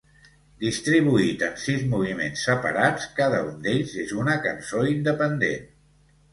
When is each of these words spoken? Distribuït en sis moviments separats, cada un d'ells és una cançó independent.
Distribuït 0.61 1.43
en 1.47 1.59
sis 1.65 1.83
moviments 1.91 2.47
separats, 2.49 3.07
cada 3.21 3.43
un 3.53 3.63
d'ells 3.69 3.95
és 4.07 4.17
una 4.25 4.41
cançó 4.49 4.85
independent. 4.97 5.73